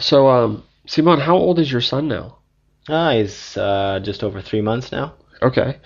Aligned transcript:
So, 0.00 0.28
um, 0.28 0.64
Simon, 0.86 1.20
how 1.20 1.36
old 1.36 1.58
is 1.58 1.70
your 1.70 1.80
son 1.80 2.08
now? 2.08 2.38
Ah, 2.88 3.12
he's 3.12 3.56
uh, 3.56 4.00
just 4.02 4.24
over 4.24 4.40
three 4.40 4.60
months 4.60 4.90
now. 4.90 5.14
Okay. 5.42 5.78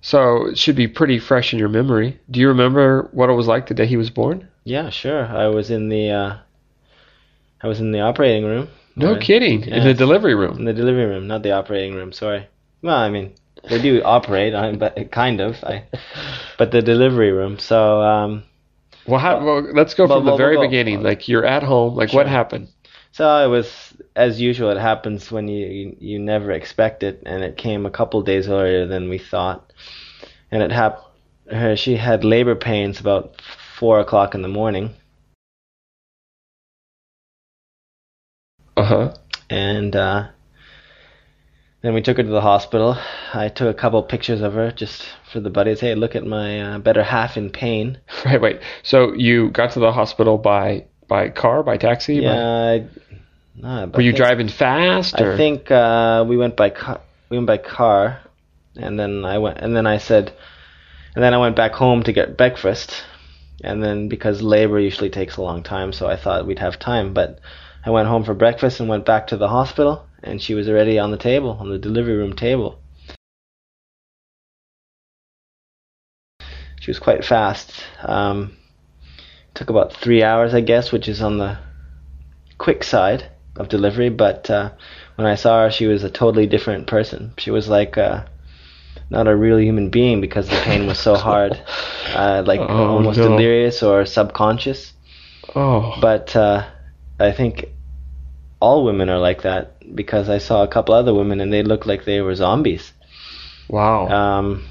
So 0.00 0.46
it 0.48 0.58
should 0.58 0.76
be 0.76 0.88
pretty 0.88 1.18
fresh 1.18 1.52
in 1.52 1.58
your 1.58 1.68
memory. 1.68 2.20
Do 2.30 2.40
you 2.40 2.48
remember 2.48 3.08
what 3.12 3.30
it 3.30 3.34
was 3.34 3.46
like 3.46 3.66
the 3.68 3.74
day 3.74 3.86
he 3.86 3.96
was 3.96 4.10
born? 4.10 4.48
Yeah, 4.64 4.90
sure. 4.90 5.24
I 5.26 5.46
was 5.48 5.70
in 5.70 5.88
the 5.88 6.10
uh, 6.10 6.36
I 7.62 7.66
was 7.68 7.80
in 7.80 7.92
the 7.92 8.00
operating 8.00 8.44
room. 8.44 8.68
No 8.96 9.14
Or- 9.14 9.18
kidding. 9.18 9.62
In 9.64 9.84
the 9.84 9.94
delivery 9.94 10.34
room. 10.34 10.58
In 10.58 10.64
the 10.64 10.72
delivery 10.72 11.06
room, 11.06 11.26
not 11.26 11.42
the 11.42 11.52
operating 11.52 11.94
room. 11.94 12.12
Sorry. 12.12 12.46
Well, 12.82 12.96
I 12.96 13.08
mean, 13.10 13.32
they 13.68 13.80
do 13.80 14.02
operate, 14.02 14.54
I, 14.54 14.72
but 14.74 15.10
kind 15.12 15.40
of. 15.40 15.62
I, 15.64 15.84
but 16.58 16.72
the 16.72 16.82
delivery 16.82 17.30
room. 17.32 17.58
So, 17.58 18.02
um, 18.02 18.42
Well, 19.06 19.20
how, 19.20 19.42
well 19.44 19.60
let's 19.72 19.94
go 19.94 20.06
Well, 20.06 20.18
from 20.18 20.26
the 20.26 20.36
very 20.36 20.56
well, 20.58 20.66
beginning. 20.66 21.02
Like 21.02 21.28
you're 21.28 21.46
at 21.46 21.62
home. 21.62 21.94
Like 21.94 22.12
what 22.12 22.26
happened? 22.26 22.68
So 23.12 23.44
it 23.44 23.48
was 23.48 23.94
as 24.16 24.40
usual. 24.40 24.70
It 24.70 24.78
happens 24.80 25.30
when 25.30 25.48
you, 25.48 25.66
you 25.66 25.96
you 26.00 26.18
never 26.18 26.50
expect 26.52 27.02
it, 27.02 27.22
and 27.26 27.42
it 27.44 27.56
came 27.56 27.86
a 27.86 27.90
couple 27.90 28.22
days 28.22 28.48
earlier 28.48 28.86
than 28.86 29.08
we 29.08 29.18
thought. 29.18 29.72
And 30.50 30.62
it 30.62 30.72
happened. 30.72 31.04
Her, 31.50 31.76
she 31.76 31.96
had 31.96 32.24
labor 32.24 32.54
pains 32.54 33.00
about 33.00 33.40
four 33.78 34.00
o'clock 34.00 34.34
in 34.34 34.42
the 34.42 34.48
morning, 34.48 34.90
Uh 38.76 38.84
huh. 38.84 39.14
and 39.50 39.94
uh, 39.94 40.28
then 41.82 41.94
we 41.94 42.00
took 42.02 42.16
her 42.16 42.22
to 42.22 42.28
the 42.28 42.40
hospital. 42.40 42.96
I 43.34 43.48
took 43.48 43.68
a 43.68 43.78
couple 43.78 44.02
pictures 44.02 44.40
of 44.40 44.54
her 44.54 44.70
just 44.70 45.04
for 45.30 45.40
the 45.40 45.50
buddies. 45.50 45.80
Hey, 45.80 45.94
look 45.94 46.14
at 46.16 46.24
my 46.24 46.60
uh, 46.74 46.78
better 46.78 47.02
half 47.02 47.36
in 47.36 47.50
pain. 47.50 47.98
Right. 48.24 48.40
Wait. 48.40 48.60
So 48.82 49.12
you 49.14 49.50
got 49.50 49.72
to 49.72 49.80
the 49.80 49.92
hospital 49.92 50.38
by 50.38 50.86
by 51.08 51.28
car, 51.28 51.62
by 51.62 51.76
taxi? 51.76 52.16
Yeah. 52.16 52.32
I, 52.32 52.86
no, 53.54 53.90
Were 53.94 54.00
you 54.00 54.12
I 54.12 54.16
driving 54.16 54.48
fast? 54.48 55.20
Or? 55.20 55.32
I 55.32 55.36
think 55.36 55.70
uh, 55.70 56.24
we 56.26 56.36
went 56.36 56.56
by 56.56 56.70
car. 56.70 57.00
We 57.28 57.36
went 57.36 57.46
by 57.46 57.58
car, 57.58 58.20
and 58.76 58.98
then 58.98 59.24
I 59.24 59.38
went, 59.38 59.58
and 59.58 59.76
then 59.76 59.86
I 59.86 59.98
said, 59.98 60.32
and 61.14 61.22
then 61.22 61.34
I 61.34 61.38
went 61.38 61.56
back 61.56 61.72
home 61.72 62.02
to 62.04 62.12
get 62.12 62.36
breakfast, 62.36 63.04
and 63.62 63.82
then 63.82 64.08
because 64.08 64.42
labor 64.42 64.78
usually 64.78 65.10
takes 65.10 65.36
a 65.36 65.42
long 65.42 65.62
time, 65.62 65.92
so 65.92 66.06
I 66.06 66.16
thought 66.16 66.46
we'd 66.46 66.58
have 66.58 66.78
time, 66.78 67.12
but 67.12 67.40
I 67.84 67.90
went 67.90 68.08
home 68.08 68.24
for 68.24 68.34
breakfast 68.34 68.80
and 68.80 68.88
went 68.88 69.04
back 69.04 69.28
to 69.28 69.36
the 69.36 69.48
hospital, 69.48 70.06
and 70.22 70.40
she 70.40 70.54
was 70.54 70.68
already 70.68 70.98
on 70.98 71.10
the 71.10 71.16
table, 71.18 71.56
on 71.60 71.68
the 71.68 71.78
delivery 71.78 72.16
room 72.16 72.34
table. 72.34 72.78
She 76.80 76.90
was 76.90 76.98
quite 76.98 77.24
fast. 77.24 77.84
Um, 78.02 78.56
took 79.54 79.70
about 79.70 79.92
three 79.92 80.22
hours, 80.22 80.52
I 80.52 80.60
guess, 80.60 80.90
which 80.90 81.06
is 81.06 81.22
on 81.22 81.38
the 81.38 81.58
quick 82.58 82.82
side 82.82 83.31
of 83.56 83.68
delivery. 83.68 84.08
But 84.10 84.48
uh, 84.50 84.70
when 85.16 85.26
I 85.26 85.34
saw 85.36 85.64
her, 85.64 85.70
she 85.70 85.86
was 85.86 86.04
a 86.04 86.10
totally 86.10 86.46
different 86.46 86.86
person. 86.86 87.32
She 87.38 87.50
was 87.50 87.68
like 87.68 87.96
uh, 87.98 88.24
not 89.10 89.28
a 89.28 89.36
real 89.36 89.58
human 89.60 89.90
being 89.90 90.20
because 90.20 90.48
the 90.48 90.60
pain 90.64 90.86
was 90.86 90.98
so 90.98 91.14
hard, 91.16 91.52
uh, 92.14 92.42
like 92.46 92.60
Oh, 92.60 92.88
almost 92.96 93.18
no. 93.18 93.28
delirious 93.28 93.82
or 93.82 94.04
subconscious. 94.06 94.92
oh. 95.54 95.96
But 96.00 96.34
uh, 96.36 96.66
I 97.18 97.32
think 97.32 97.66
all 98.60 98.84
women 98.84 99.08
are 99.10 99.18
like 99.18 99.42
that 99.42 99.94
because 99.94 100.28
I 100.28 100.38
saw 100.38 100.62
a 100.62 100.68
couple 100.68 100.94
other 100.94 101.12
women 101.14 101.40
and 101.40 101.52
they 101.52 101.62
looked 101.62 101.86
like 101.86 102.04
they 102.04 102.20
were 102.20 102.34
zombies. 102.34 102.92
wow. 103.68 104.06
Um, 104.08 104.64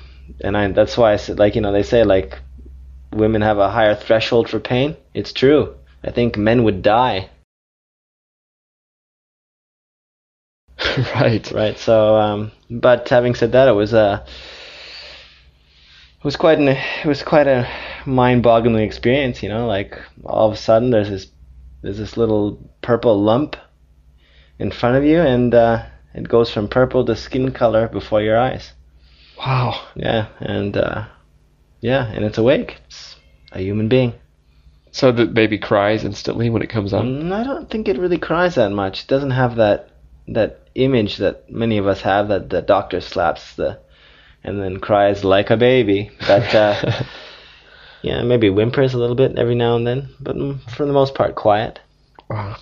and 0.44 0.56
I, 0.58 0.72
that's 0.72 0.98
why 0.98 1.12
I 1.14 1.18
said, 1.18 1.38
like, 1.40 1.56
you 1.56 1.62
know, 1.62 1.73
they 1.73 1.84
say 1.84 2.04
like 2.04 2.40
women 3.14 3.42
have 3.42 3.58
a 3.58 3.70
higher 3.70 3.95
threshold 3.95 4.50
for 4.50 4.60
pain. 4.62 4.95
It's 5.14 5.34
true. 5.34 5.76
I 6.04 6.12
think 6.12 6.38
men 6.38 6.64
would 6.64 6.82
die, 6.82 7.30
right. 11.16 11.52
right? 11.52 11.78
So, 11.78 12.16
um, 12.16 12.52
but 12.70 13.08
having 13.09 13.36
said 13.36 13.52
that, 13.53 13.67
it 13.67 13.73
was 13.73 13.94
a, 13.94 14.23
it 16.20 16.23
was 16.23 16.36
quite 16.36 16.60
an, 16.60 16.70
it 16.70 17.05
was 17.05 17.23
quite 17.23 17.48
a 17.48 17.70
mind-boggling 18.05 18.83
experience. 18.83 19.42
You 19.43 19.49
know, 19.49 19.67
like 19.67 19.99
all 20.23 20.48
of 20.48 20.54
a 20.54 20.58
sudden 20.58 20.92
there's 20.92 21.10
this, 21.10 21.27
there's 21.82 21.98
this 21.98 22.17
little 22.17 22.70
purple 22.82 23.21
lump 23.21 23.55
in 24.60 24.71
front 24.71 24.98
of 24.98 25.04
you, 25.04 25.20
and 25.20 25.54
uh, 25.54 25.86
it 26.14 26.27
goes 26.27 26.52
from 26.52 26.67
purple 26.67 27.05
to 27.05 27.16
skin 27.16 27.52
color 27.52 27.87
before 27.87 28.21
your 28.21 28.37
eyes. 28.37 28.73
Wow. 29.37 29.87
Yeah, 29.95 30.27
and 30.39 30.77
uh, 30.77 31.08
yeah, 31.80 32.05
and 32.11 32.23
it's 32.23 32.37
awake. 32.37 32.77
It's 32.86 33.16
a 33.52 33.61
human 33.61 33.89
being. 33.89 34.14
So 34.92 35.11
the 35.11 35.26
baby 35.26 35.58
cries 35.58 36.04
instantly 36.04 36.49
when 36.49 36.61
it 36.61 36.70
comes 36.70 36.93
out. 36.93 37.05
Mm, 37.05 37.32
I 37.32 37.43
don't 37.43 37.70
think 37.70 37.87
it 37.87 37.98
really 37.98 38.17
cries 38.17 38.55
that 38.55 38.71
much. 38.71 39.04
It 39.04 39.08
doesn't 39.08 39.32
have 39.32 39.55
that 39.55 39.89
that 40.27 40.61
image 40.76 41.17
that 41.17 41.49
many 41.49 41.77
of 41.77 41.87
us 41.87 42.02
have 42.02 42.30
that 42.30 42.49
the 42.49 42.61
doctor 42.61 43.02
slaps 43.02 43.55
the 43.55 43.80
and 44.43 44.61
then 44.61 44.80
cries 44.80 45.23
like 45.23 45.49
a 45.49 45.58
baby. 45.58 46.11
But 46.27 46.54
uh, 46.55 47.04
yeah, 48.02 48.23
maybe 48.23 48.49
whimpers 48.49 48.93
a 48.93 48.98
little 48.98 49.15
bit 49.15 49.37
every 49.37 49.55
now 49.55 49.76
and 49.76 49.86
then, 49.86 50.10
but 50.20 50.36
mm, 50.36 50.60
for 50.71 50.86
the 50.86 50.93
most 50.93 51.15
part, 51.15 51.36
quiet. 51.36 51.80
Wow. 52.30 52.58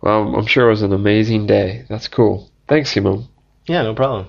Well, 0.00 0.34
I'm 0.36 0.46
sure 0.46 0.66
it 0.66 0.70
was 0.70 0.82
an 0.82 0.92
amazing 0.92 1.46
day. 1.46 1.84
That's 1.88 2.08
cool. 2.08 2.50
Thanks, 2.68 2.92
Simon. 2.92 3.28
Yeah, 3.66 3.82
no 3.82 3.94
problem. 3.94 4.26